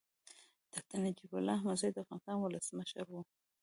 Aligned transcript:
ډاکټر 0.73 0.97
نجيب 1.05 1.31
الله 1.37 1.55
احمدزی 1.57 1.89
د 1.91 1.97
افغانستان 2.03 2.35
ولسمشر 2.39 3.05
و. 3.09 3.13